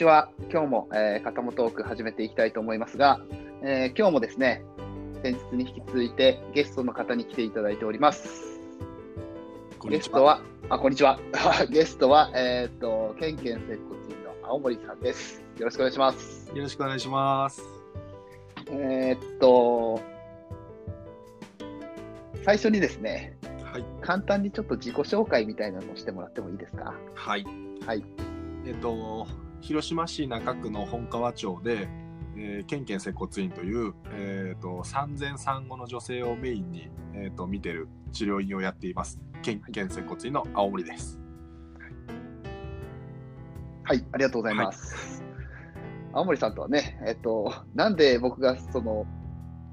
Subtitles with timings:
[0.00, 0.30] ちは。
[0.50, 3.20] 今日も、えー、肩もトーク始めていきたいと思いますが、
[3.62, 4.62] えー、今日もですね、
[5.22, 8.60] 先日に引き続いてゲストの方に来ていただいております。
[9.90, 10.40] ゲストは、
[10.70, 11.20] あ、こんにちは。
[11.70, 15.42] ゲストは、えっ、と、ケンケン接骨院の青森さんです。
[15.58, 16.48] よろしくお願いします。
[16.48, 17.62] よろしくお願いします。
[18.70, 20.00] えっと、
[22.46, 23.36] 最初にですね、
[23.70, 23.84] はい。
[24.00, 26.94] 簡単にちょっと自己紹介みたいなのをしてもらってもいいですか？
[27.14, 27.44] はい。
[27.84, 28.02] はい。
[28.64, 29.26] えっと、
[29.60, 31.88] 広島市中区の本川町で、
[32.36, 39.20] えー、ケンケン接骨院という、えー、と産前産後の女性をメインに、えー、と見てる治療院をやっています。
[39.42, 41.20] ケンケン接骨院の青森です。
[43.84, 45.22] はい、ありがとうございます。
[46.12, 49.06] 青森さんとはね、えっと、なんで僕がその、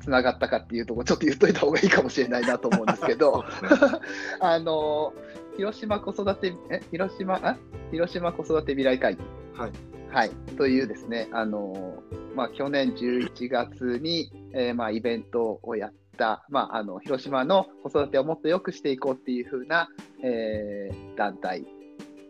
[0.01, 3.43] つながったかっていうところ、ちょっと言っといた方がいいかもしれないなと思うんですけど、
[4.39, 5.13] あの、
[5.57, 7.57] 広島子育て、え、広島、あ？
[7.91, 9.21] 広島子育て未来会議。
[9.57, 9.71] はい。
[10.11, 10.29] はい。
[10.55, 12.03] というですね、あの、
[12.35, 19.89] まあ、去年11月に、えーまあ、イベントをやった、まあ、あの、広島の子育てをもっと良くしていこうっていう風な、
[20.23, 21.65] えー団体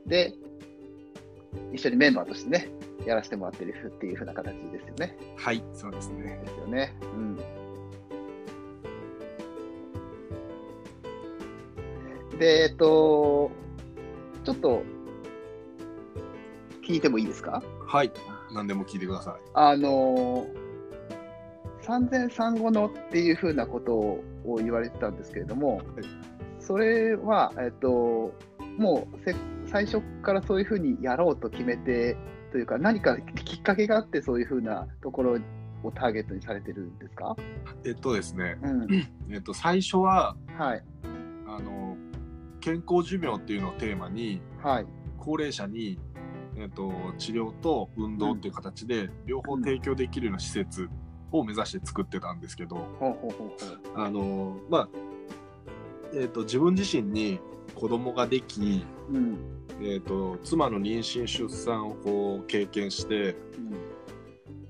[0.06, 0.34] で、
[1.74, 2.70] 一緒にメンバーとしてね、
[3.06, 5.18] やらせてもらってるっていう風な形ですよね。
[5.36, 6.40] はい、そうですね。
[6.46, 6.96] ですよね。
[7.02, 7.36] うん。
[12.40, 13.52] で、えっと、
[14.46, 14.84] ちょっと、
[16.88, 17.62] 聞いてもいいですか？
[17.86, 18.12] はい。
[18.54, 19.50] 何でも聞いてください。
[19.54, 20.48] あの、
[21.82, 24.24] 産前産後のっていうふうなことを
[24.58, 25.82] 言われてたんですけれども、
[26.60, 28.34] それは、えっと、
[28.78, 32.16] もうせ最初からそういうふうにやろうと決めて、
[32.52, 35.38] というか、何かきっかけがあって、そういうふうなところ
[35.84, 37.36] をターゲットにされてるんですか？
[37.86, 38.88] えっとですね、うん。
[39.30, 40.84] えっと、最初は、はい。
[41.48, 41.98] あの、
[42.62, 44.86] 健康寿命っていうのをテーマに、はい。
[45.18, 46.00] 高齢者に、
[46.58, 50.90] えっと治療と運動っていう形で両方提供できるような施設
[51.32, 54.02] を目指して作ってたんですけど、ほうほうほうほう。
[54.02, 54.90] あのまあ
[56.14, 57.40] えっと自分自身に
[57.76, 59.38] 子供ができ、うん。
[59.80, 63.36] えっと妻の妊娠出産をこう経験して、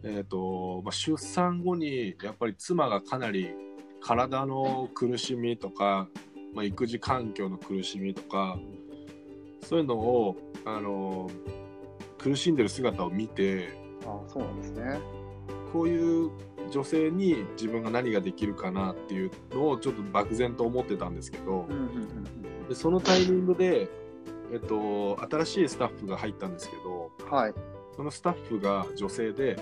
[0.03, 3.49] えっとまあ、出産後にやっぱり妻がかなり
[4.01, 6.09] 体の苦しみとか、
[6.53, 8.59] まあ、育児環境の苦しみとか
[9.63, 11.29] そういうのをあの
[12.17, 13.69] 苦しんでる姿を見て
[14.05, 14.99] あそうなんですね。
[15.71, 16.31] こういう
[16.71, 23.89] 女性に自分が何ができるかなっていうのをちょっと漠然と思ってたんですけどうんうんうんでそのタイミングで、
[24.51, 27.29] えっと、新しいスタッフが入ったんですけどうん。
[27.29, 27.53] はい。
[27.95, 29.57] そのスタッフが女性で、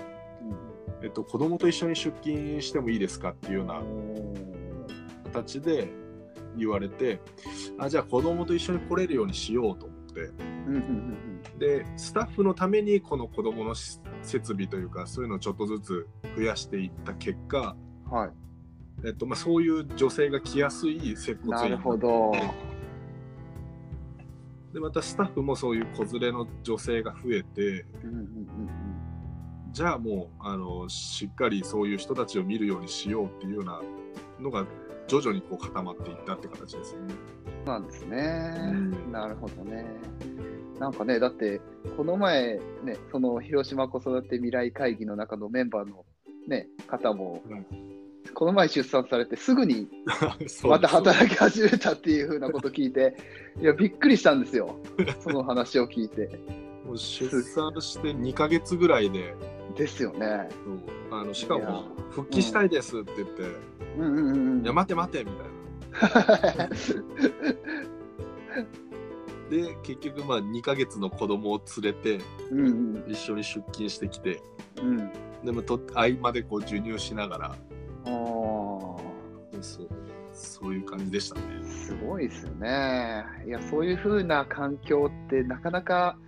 [1.02, 3.80] えっと、子供と一緒に出勤してもいいですかっていうような
[5.32, 5.88] 形で
[6.56, 7.20] 言われて
[7.78, 10.55] あじゃあ子供と一緒に来れるようにしようと思ってうんうんうん
[11.58, 18.12] でスタッフのためにこの子供のし設備というかそういうのをちょっとずつ増やしていった結果、うん。
[18.12, 18.30] はい。
[19.04, 22.32] えっとまあ、そういう女性が来やすい接骨院なるほど。
[24.72, 28.46] でまたスタッフもそういう子連れの女性が増えてうんうんうん
[29.72, 33.80] じゃあもうあのしっかりそういう人たちを見るようにしようっていうような
[34.40, 34.66] のが
[35.06, 37.14] 徐々にこう固まっていったって形ですよね。
[37.44, 38.54] そうなんですね。
[38.58, 39.84] うんなるほどね。
[40.78, 41.60] なんかね、だって、
[41.96, 46.04] この前、ね、その広島子育て未来会議の中のメンバーの、
[46.48, 47.66] ね、方も、うん
[48.34, 49.88] この前出産されて、すぐに
[50.68, 53.16] また働き始めたっていうふうなこと聞いて、
[53.60, 54.76] いや、びっくりしたんですよ。
[55.20, 56.28] その話を聞いて。
[56.84, 59.34] もう出産して2ヶ月ぐらいで
[59.76, 60.48] ですよね。
[61.10, 63.42] あのしかも復帰したいですって言って
[63.98, 64.62] うんうんうんうん。
[64.62, 66.70] いや待て待てみたいな。
[69.50, 74.42] で結局まあ2ヶ月の子供を連れてうんうん一緒に出勤してきて
[74.76, 75.10] うん。
[75.44, 77.56] でもと合間でこう授乳しながらああ。
[79.60, 79.88] そう
[80.36, 81.64] そういう感じでしたね。
[81.64, 83.24] すごいですよね。
[83.46, 86.18] いや、そういう風な環境ってなかなか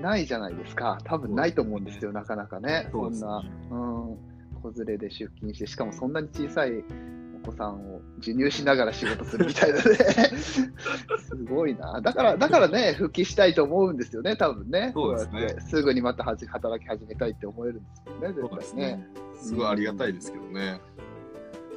[0.00, 0.98] ないじゃないですか。
[1.04, 2.88] 多分ないと思うんですよ、なかなかね。
[2.92, 4.18] そんな、うん、
[4.62, 6.82] 子連れで出勤して、しかもそんなに小さいお
[7.44, 9.82] 子さんを授乳しながら仕事するみたいなね。
[10.38, 12.00] すごいな。
[12.00, 14.92] だから、だからね、復帰したいと思うんですよね、多分ね。
[14.94, 19.08] そうですねすぐにまたはじ働き始めたいって思えるんですよね、そう絶対ですねね。。
[19.34, 20.80] すごいありがたいですけどね。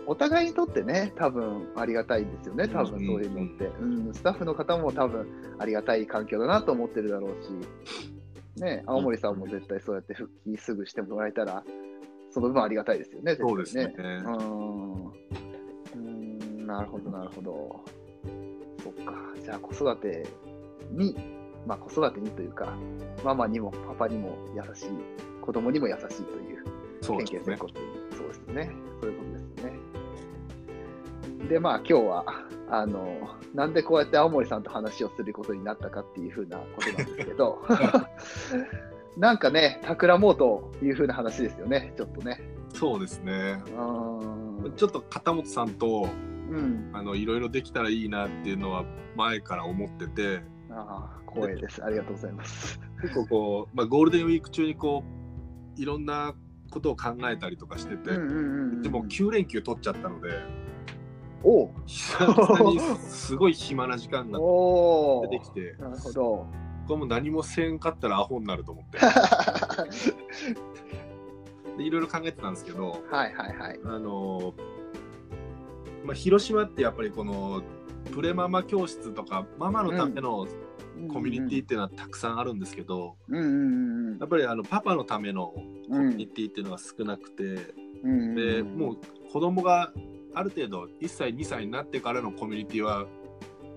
[0.05, 3.65] お互いにとってね、多分ありがたいんですよね、多分そういうのって。
[3.81, 5.27] うん、スタッフの方も多分
[5.59, 11.63] ありがたい環境だなと思ってるだろうし、ね、青森さんも絶対そうやって復帰すぐしてもらえたら、
[12.31, 13.93] その分ありがたいですよね、そうですね。
[13.97, 15.46] うんうん
[16.67, 17.81] なるほど、なるほど。
[18.83, 19.13] そっか。
[19.43, 20.27] じゃあ、子育て
[20.91, 21.15] に
[21.67, 22.73] まあ、子育てにというか、
[23.25, 24.89] ママにもパパにも優しい、
[25.41, 26.63] 子供にも優しいという、
[27.01, 28.71] そうですねそうですね。
[29.01, 31.49] そういうことですね。
[31.49, 32.25] で、まあ、今日は、
[32.69, 33.17] あの、
[33.53, 37.61] なんでこうやって青森さんと話をすることになったかっていうふうなことなんですけど、
[39.17, 42.39] なんかね、企もうというふうな話ですよね、ちょっとね。
[42.73, 43.61] そうですね。
[43.67, 44.73] うーん。
[44.77, 46.07] ちょっと片本さんと
[46.49, 46.91] うん。
[46.93, 48.85] あのいろいろできたらいいなっていうのは
[49.15, 51.83] 前から思っててああ、光栄です。
[51.83, 52.79] ありがとうございます。
[53.01, 55.03] 結構こう、まあ、ゴールデンウィーク中にこ
[55.77, 56.33] ういろんな
[56.71, 60.29] ことを考えたりとかしてて、でも9連休取っちゃったので
[61.43, 64.39] おう久々に すごい暇な時間が
[65.29, 66.47] 出てきてなるほど。
[66.87, 68.97] これもう何もせんかったらアホになると思って
[71.77, 73.79] でいろいろ考えてたんですけどはいはいはい。
[73.83, 74.53] あの
[76.07, 77.61] まあ、広島ってやっぱりこの
[78.13, 80.47] プレママ教室とかママのための
[81.11, 87.43] コミュニティっていうのはたくさんあるんですけど、うんうんうんやっぱりあのパパのためのうコミュニんティっていうのが少なくて、
[88.03, 88.35] うん。
[88.35, 88.97] でもう
[89.31, 89.91] 子供が
[90.33, 93.05] ある程度1歳2歳になってからのコミュニティは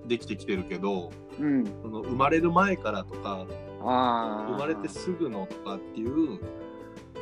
[0.06, 3.46] できてきてるけどうん、うん、その生まれる前からとか
[3.80, 6.40] 生まれてすぐのとかっていう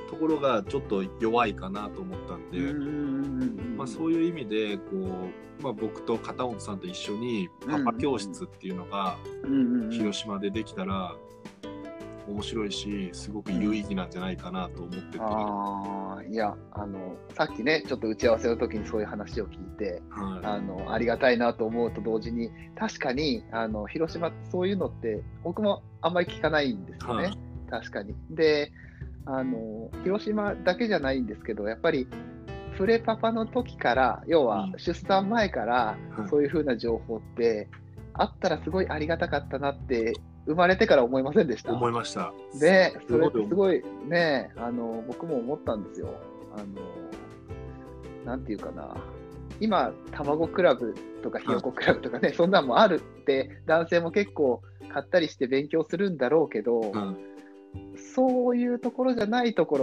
[0.08, 2.58] ところがちょっと弱いかなと思ったんで、
[3.76, 9.16] まあ、そういう意味でこう、まあ、僕と片本さんと一緒にパパ教室っていうのが
[9.90, 11.14] 広島でできたら
[12.28, 20.00] 面白いしすごく有意義なんじゃないかなと思ってて、はああいやあのさっきねちょっと打ち合わせの時にそういう話を聞いてい。
[20.14, 27.38] あのありがたいなと思うと同時に確かにあの広島ってそういうのって僕もあんまり聞かないんですよね、はい。
[27.70, 28.14] 確かに。
[28.30, 28.72] で
[29.26, 32.06] あの広島だけじゃないんですけどやっぱり
[32.72, 34.78] フレパパの時から要はうん。
[34.78, 37.68] 出産前からはいそういう風な情報って
[38.14, 40.14] あったらすごいありがたかったなって
[40.46, 41.72] 生まれてから思いませんでした。
[41.72, 42.32] 思いました。
[42.58, 46.08] で、それってすすごいね、あの、僕も思ったんですよ。
[46.56, 46.66] あの、
[48.24, 48.96] なんていうかな。
[49.60, 57.16] 今、卵クラブとかひよこクラブとかね、そんなんもあるって、男性も結構買ったりして勉強するんだろうけど、うん
[58.18, 59.78] そういうところじゃないとこ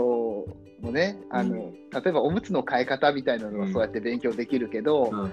[0.82, 1.72] ろもね、あの、うん。
[1.90, 3.72] 例えばおむつの替え方みたいなのはうん。
[3.72, 5.32] そうやって勉強できるけど、うん。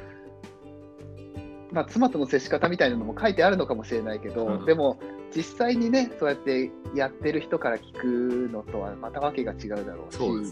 [1.72, 4.66] まあ、妻との接し方みたいなのも書いてあるのかもしれないけど、うん。
[4.66, 5.00] でも
[5.34, 10.46] 実際にね、そうやってやってる人から聞くのとはまたわけが違うだろうし、そうね。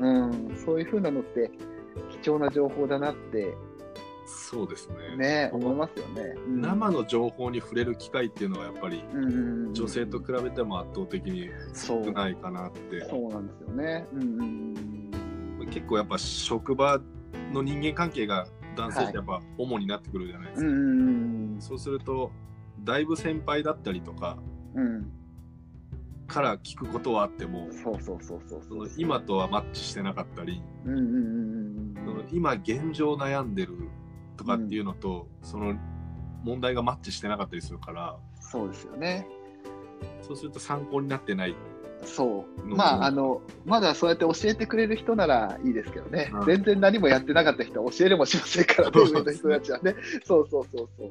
[0.00, 1.50] うん、そういうふうなのって
[2.22, 3.54] 貴重な情報だなって
[4.26, 5.16] そうですね。
[5.16, 6.34] ね、思いますよね。
[6.46, 6.60] うん。
[6.60, 9.02] 生の情報に触れる機会っていうのはやっぱり
[9.72, 13.04] 女性と比べても圧倒的に少ないかなって。
[13.08, 14.06] そうなんですよね。
[14.12, 15.12] うんうんうん
[15.72, 17.00] 結構やっぱ職場
[17.52, 18.46] の人間関係が
[18.76, 22.32] 男性ってやっぱ主になってくるじゃないですか、うんうんうんそうすると
[22.82, 24.38] だいぶ先輩だったりとか
[24.74, 25.12] うん。
[26.26, 31.94] から聞くことはあってもそうそうそうその今とはマッチしてなかったりうんうんうんうん。
[31.94, 33.76] その今現状悩んでる
[34.42, 35.74] とかっていうのと、その
[36.42, 39.26] 問題がマッチしてなかったりするからそうですよね。
[40.20, 41.54] そうすると参考になってない
[42.04, 42.68] そう。
[42.68, 46.30] のまあ、あの、まだそうやって教えてくれる人ならいいですけどね。
[46.34, 49.94] うん全然何もやってなかった人は教えれもしませんからね、そう上の人たちはね。
[50.24, 51.10] そうそうそうそう。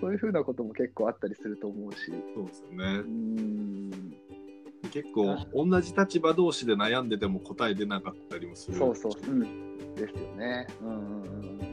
[0.00, 2.12] そういうふうなことも結構あったりすると思うし。
[2.34, 3.90] そうですようねん。
[4.90, 9.12] 結構同じ立場同士で悩んでても答え出なかったりもするそうそう。
[9.30, 9.94] うん。
[9.94, 10.66] ですよね。
[10.82, 11.69] うんうんうんうん。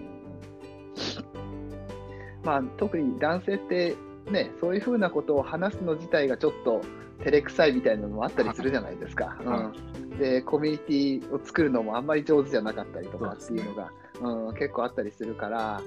[2.48, 3.98] まあ、特に男性って、
[4.32, 6.82] ね、そういうふうなことを話すの自体がちょっと
[7.20, 9.38] 照れくさいみたいなのもあったりするじゃないですか。
[9.44, 15.82] はうん、で、コミュニティを作るのもあんまり上手じゃなかったりとかっていうのが、うん、結構あったりするから、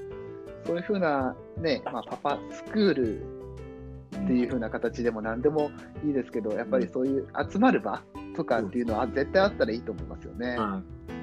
[0.66, 5.70] そういうふうな、ね、まあ、パパスクールっていうふうな形でも何でも
[6.04, 8.02] いいですけど、やっぱりそういう集まる場
[8.36, 10.58] とかっていうのは絶対あったらいいと思いますよね。
[10.58, 11.16] はう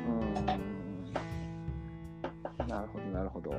[0.54, 0.68] ん
[2.68, 3.54] なるほど、なるほど。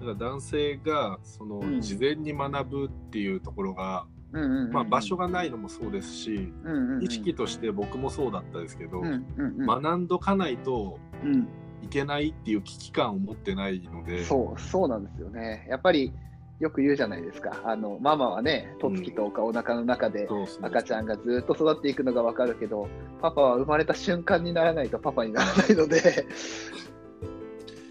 [0.00, 1.80] い、だから男性がそのうん。
[1.80, 7.04] 事前に学ぶっていうところが、うんうんうんまあ、場所がないのもそうですし、うんうんうん。
[7.04, 9.08] 意識として僕もそうだったですけど、うんう
[9.42, 9.66] んうん。
[9.66, 11.48] 学んどかないとうん。
[11.82, 15.66] いけないっていう危機感を持ってないのでそう、そうなんですよね。
[15.70, 16.12] やっぱり
[16.60, 17.62] よく言うじゃないですか。
[17.64, 20.28] あの、ママはね、とつきとかお腹の中で
[20.60, 22.88] 赤ちゃんがずっと育っていくのがわかるけど、
[23.22, 26.26] パパは生まれた瞬間にならないとパパにならないので、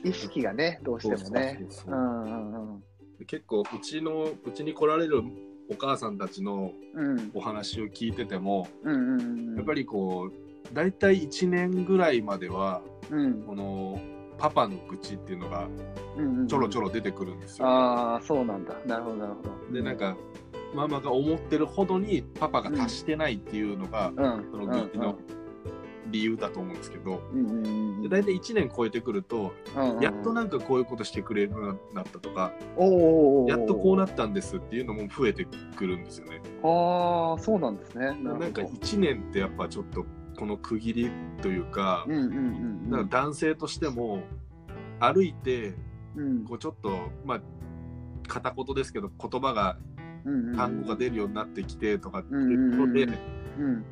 [0.04, 1.68] 意識がね、どうしてもね。
[3.26, 5.24] 結構うちのうちに来られる
[5.70, 7.32] お母さんたちのうん。
[7.34, 13.44] お話を聞いててもうんうんうんやっぱりこう大体1年ぐらいまではうん。
[13.44, 14.00] この
[14.38, 15.68] パパの愚痴っていうのが
[16.16, 17.68] うんうんちょろちょろ出てくるんですよ。
[17.68, 18.76] ああ、そうなんだ。
[18.86, 19.74] なるほど、なるほど。
[19.74, 20.16] でなんか
[20.76, 24.52] ママが思ってるほどにパパが達してないっていうのが、うん。
[24.52, 25.18] その軍記の
[26.10, 27.22] 理由だと思うんですけど、
[28.02, 29.54] で大体1年超えてくると、
[30.02, 32.54] やっとなんかこういうことしてくれるようになったとか、
[33.48, 35.46] やっとこうなったんですっていうのも増えて
[35.76, 36.42] くるんですよね。
[36.64, 38.18] ああそうなんですね。
[38.22, 40.06] なんか1年ってやっぱちょっと
[40.38, 41.12] この区切り
[41.42, 42.06] というか
[43.10, 44.24] 男性としても
[45.00, 45.74] 歩いて
[46.16, 46.46] うん。
[46.46, 47.42] こうちょっとまあ
[48.28, 49.78] 片言ですけど言葉が
[50.56, 53.08] 単語が出るようになってきてとかってうんいうことで、う
[53.62, 53.86] ん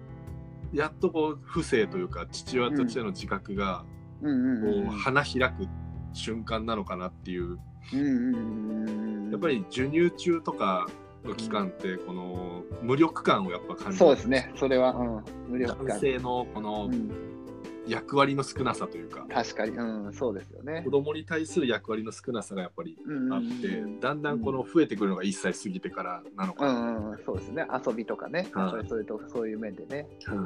[0.75, 3.85] やっとこう不正というか父親としての自覚が
[4.21, 5.67] こう花開く
[6.13, 7.57] 瞬間なのかなっていう。
[9.31, 10.87] やっぱり授乳中とか
[11.23, 14.51] の期間ってこの無力感をやっぱ感じるそうですね。
[14.55, 15.87] それは、うん、無力感。
[15.87, 17.11] 男性のこのうん、
[17.87, 20.91] 役割の少なさというか確かに、うん、そうですよね子。
[20.91, 22.97] 供に対する役割の少なさがやっぱり
[23.31, 27.65] あってだんだんこの増えてくるのが1歳過ぎてからなのうかな、んうん、そうですね。
[27.85, 30.07] 遊びとかね、はいそれそれとそういう面でね。
[30.25, 30.37] はい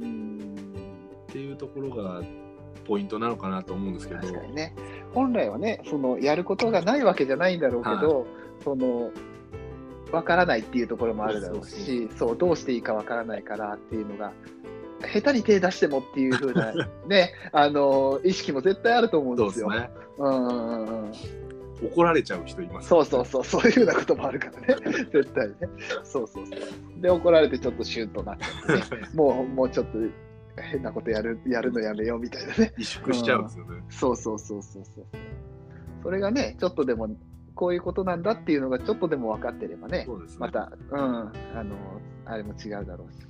[0.00, 0.38] うん、
[1.28, 2.22] っていうところが
[2.86, 4.74] ポイントなのかなと思うんですけど確かにね。
[5.12, 8.26] 本来はね、そのやることがないわけじゃないんだろうけど、
[8.62, 9.10] その
[10.12, 14.32] わからないっていうところもあるだろうし、そうどうしていいかわからないからっていうのが。
[15.00, 16.72] 下手に手出してもっていう風な
[17.06, 19.50] ね、 あの意識も絶対あると思うんでよ。
[19.50, 21.12] そうねうんうんうんうん。
[21.82, 24.76] 怒られちゃう人いますそうそうそう、そういうふうなこともあるからね、
[25.12, 25.54] 絶対ね。
[26.04, 27.02] そうそうそう。
[27.02, 29.98] で、怒られてちょっとシュンとなって、ね、 もう、もうちょっと
[30.56, 32.72] 変なことやるやるのやめようみたいなね。
[32.78, 35.04] 萎縮しちゃうんですよね、そうそうそうそうそう。
[36.02, 37.08] それがね、ちょっとでも、
[37.54, 41.74] こういうことなんだっていうのがちょっとでも分かってればね、ねまた、うん、あの、
[42.24, 43.26] あれも違うだろうし。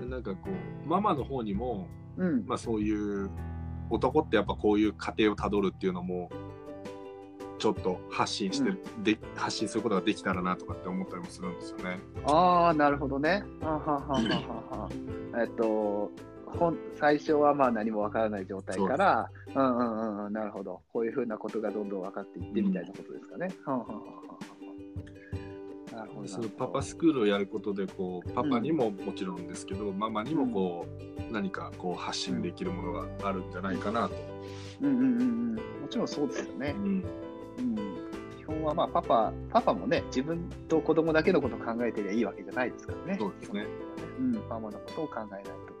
[0.00, 3.30] でなんかこうママの方にも、うん、まあ、そういう
[3.90, 6.30] 男ってやっぱこういう過程をたどるっていうのも
[7.58, 11.98] ちょっと発信して、うんで発信することができたらなとかって思ったりもするんですよね。
[12.26, 13.44] ああ、なるほどね。
[13.62, 14.90] あははは。
[15.40, 16.10] えっと、
[16.46, 20.80] ほん最初はまあ何もわからない状態から、うんうんうんうん、なるほど。
[20.92, 23.48] こういうふうなことがどんどん分かっていってみたいなことですかね。
[23.64, 23.86] はん。
[26.26, 30.86] そのパパスクールをやることでこうパパにももちろんですけど、ママにもこ
[31.28, 34.14] う何かこう発信できるものがあるんじゃないかなと。
[34.82, 35.54] うんうんうんうん。
[35.54, 36.74] もちろんそうですよね。
[36.76, 37.04] うん
[37.58, 37.76] うん。
[38.36, 43.16] 基本はまあパパ、パパもね、自分と子供だけのことを考えてりゃいいわけじゃないですからね。
[43.18, 43.66] そうですね。
[44.18, 45.75] うん、ママのことを考えないと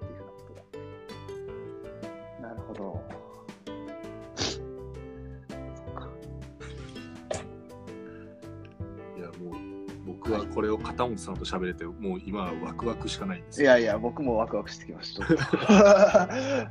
[10.56, 13.66] これを片本さんと喋れてもう今はワクワクしかないんですよ。
[13.66, 16.30] いやいや、僕もワクワクしてきました。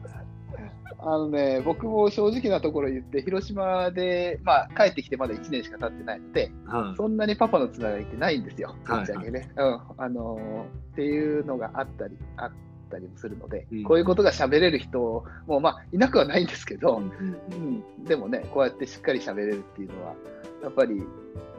[0.98, 6.98] あのね、僕も正直なところ言って、広島で、まあ、帰ってきてまだ1年しか経ってないので、はい。
[6.98, 9.04] そんなにパパのつながりってないんですよ、ぶはい。
[9.04, 9.52] っちゃけね。
[9.56, 9.80] うん。
[9.98, 12.52] あのーっていうのがあったり、あっ
[12.90, 13.84] たりもするので、うん。
[13.84, 17.12] こういうことが喋れる人も、まあ、いなくはないんですけど、うん。
[17.52, 20.16] うん、でもね、こうやってしっかり喋れるっていうのは、
[20.64, 21.04] やっぱり、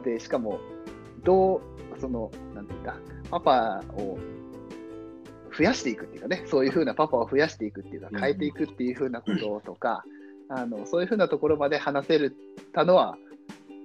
[0.03, 0.59] で、しかも、
[1.23, 1.61] どう、
[1.99, 2.95] その、なんていうんだ、
[3.29, 4.17] パパを
[5.57, 10.03] 増やしていくっていうかね、そういうふうなパパを増やしていくっていうか、うん変えていくっていうふうなこととか、
[10.49, 12.35] あのそういうふうなところまで話せる
[12.73, 13.17] たのは、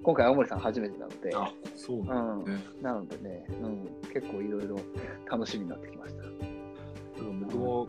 [0.03, 2.45] 今回、青森さん初めてなので、あそううなん。
[2.83, 4.79] なのでね、うん、結構いろいろ
[5.31, 6.33] 楽しみになってきましだから
[7.47, 7.87] 僕も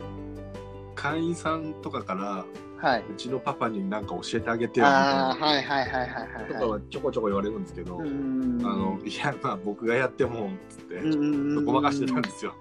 [0.94, 2.73] 会員さんとかからた。
[2.84, 3.04] はい。
[3.10, 6.48] うちのパパに何か教えてあげてよみたいなはいはいはいはいはい。
[6.48, 12.54] とかはちょこちょこ言われるんですけど、あのいやまあ僕がやってもつってうんうんうんごまかしてたんですよ。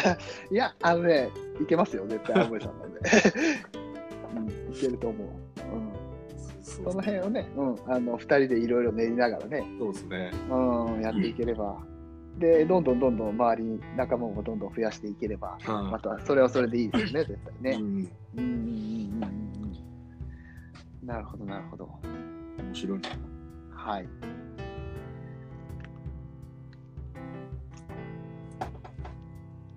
[0.50, 1.30] いや、あのね、
[1.60, 3.00] いけますよ、絶対、青森さんなんで。
[4.36, 5.28] うん、いけると思う。
[5.28, 5.92] うん、
[6.62, 10.30] そその辺をね、うん、あの2人でいろいろ練りながらね、そうですね。
[10.50, 11.76] うん、やっていければ、
[12.38, 17.78] で、どんどんどんどん周りに仲間もどんどん増やしていければ、まはたそれはそれでいいですよね、絶対い、ね。
[17.80, 19.24] うん、うんうんうんうん
[21.02, 21.06] うん。
[21.06, 21.88] なるほど、なるほど。
[22.58, 23.00] 面白い。
[23.70, 24.08] はい。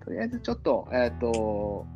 [0.04, 1.86] とりあえずちょっと、えっ、と、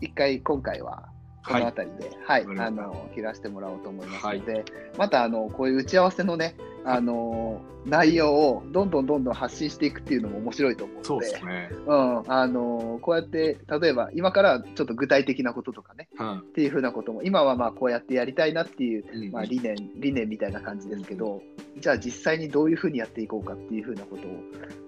[0.00, 1.08] 一回今回は
[1.48, 2.84] この辺りで、はい、わかりました。
[2.84, 4.64] あの、切らせてもらおうと思いますので、
[4.96, 11.70] また、あの、こういう打ち合わせのね、あの、内容をどんどんどんどん発信していくっていうのも面白いと思うので、そうですね。
[11.86, 19.32] うん、あの、こうやって、例えば今からちょっと具体的なこととかね、はっていうふうなことも、今はまあこうやってやりたいなっていうい、うん。
[19.32, 21.42] まあ、理念理念みたいな感じですけど、
[21.78, 24.30] じゃあ実際にどういうふうにやっていこうかっていうふうなことを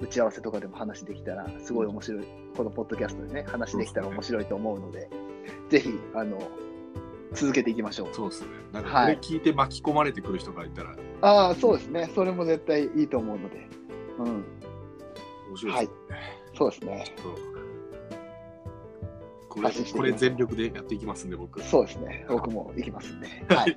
[0.01, 2.25] 打ち合わせとかでも話できたら、すごい面白い、
[2.57, 5.09] このポッドキャストでね、話できたら面白いと思うので、
[5.69, 6.39] ぜひあの
[7.33, 8.09] 続けていきましょう。
[8.13, 8.49] そうですね。
[8.73, 13.69] なんかはいこれ聞いて巻き込まれてくる人がいたら、ああ、そうですね、それも絶対いいと思うので、
[14.19, 14.45] うん、
[15.49, 16.41] 面白いですね。
[16.57, 17.05] そうですね。
[19.49, 21.61] これこれ全力でやっていきますんで、僕。
[21.63, 22.25] そうですね。
[22.29, 23.27] 僕も行きますんで。
[23.49, 23.77] はい。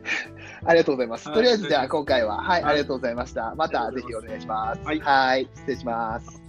[0.64, 1.32] ありがとうございます。
[1.32, 3.54] とりあえず、じゃあ今回は、はい、ありがとうございました。
[3.56, 4.82] またぜひお願いします。
[4.84, 6.43] はい、失礼します。